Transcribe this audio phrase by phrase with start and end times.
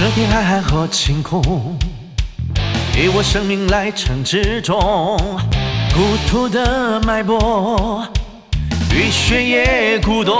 [0.00, 1.42] 这片海海和晴空，
[2.96, 4.74] 以我生命来承之重。
[5.92, 8.02] 故土的脉搏，
[8.94, 10.34] 与血液鼓动。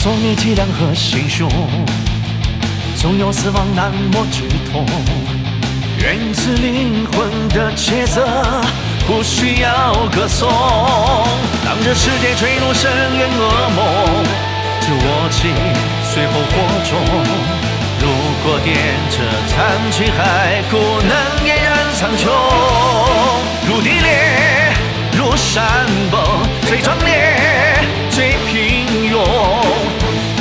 [0.00, 1.48] 纵你体谅和心胸，
[2.96, 4.42] 总有死亡难磨之
[4.72, 4.84] 痛。
[6.00, 8.26] 源自灵魂的抉择，
[9.06, 10.50] 不需要歌颂。
[11.64, 14.24] 当这世界坠入深渊噩梦，
[14.80, 15.52] 只握紧
[16.12, 16.50] 随后火
[16.90, 17.69] 种。
[18.00, 18.06] 如
[18.42, 18.74] 果点
[19.10, 21.12] 着残躯还故能
[21.44, 22.30] 偃然苍穹，
[23.68, 24.72] 如地裂，
[25.12, 26.22] 如山崩，
[26.66, 27.78] 最壮烈，
[28.10, 29.22] 最平庸。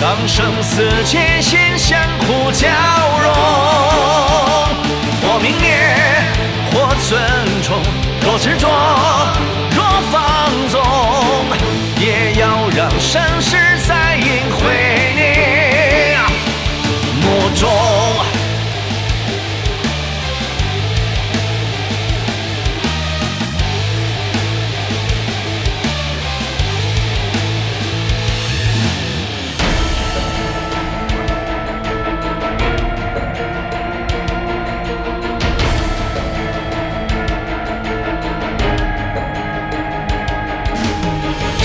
[0.02, 2.70] 当生死界限相互交
[3.22, 3.34] 融，
[5.22, 5.78] 或泯灭，
[6.72, 7.20] 或尊
[7.62, 7.78] 重。
[8.22, 8.70] 若执着，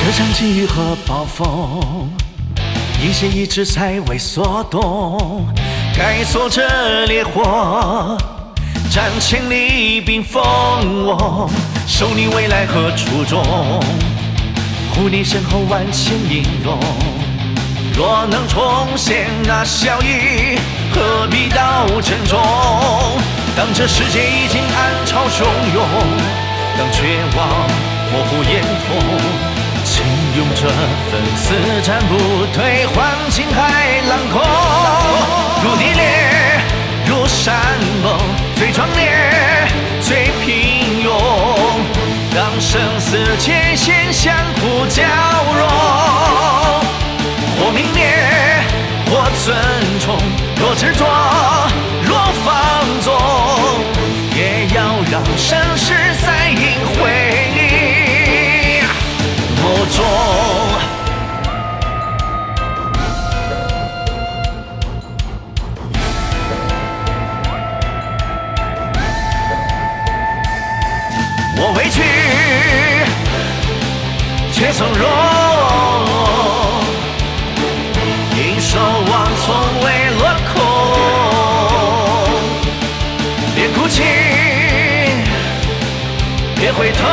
[0.07, 2.11] 这场际遇和暴风，
[3.03, 5.47] 一些意志才为所动。
[5.97, 8.15] 该锁着烈火，
[8.91, 10.43] 战千里冰封
[11.07, 11.51] 我，
[11.87, 13.43] 守你未来和初衷，
[14.93, 16.79] 护你身后万千英勇。
[17.97, 20.59] 若能重现那笑意，
[20.93, 22.39] 何必到珍重？
[23.57, 25.83] 当这世界已经暗潮汹涌，
[26.77, 27.49] 当绝望
[28.13, 29.64] 模糊眼瞳。
[30.57, 34.41] 这份死战不退，换尽海浪空。
[35.65, 36.03] 如地裂，
[37.07, 37.55] 如山
[38.03, 38.17] 崩，
[38.55, 39.11] 最壮烈，
[40.01, 41.11] 最平庸。
[42.35, 45.03] 当生死界限相互交
[45.59, 45.69] 融，
[47.59, 48.01] 或泯灭，
[49.11, 49.57] 或尊
[49.99, 50.17] 重。
[50.61, 51.05] 若执着，
[71.57, 72.03] 我委屈，
[74.53, 75.07] 却从容，
[78.37, 79.55] 因守望从
[79.85, 80.23] 未落
[80.53, 80.55] 空。
[83.55, 84.03] 别哭泣，
[86.57, 87.07] 别回头。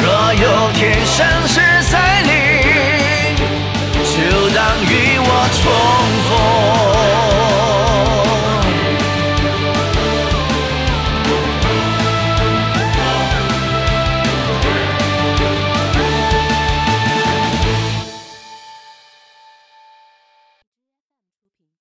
[0.00, 1.61] 若有天盛世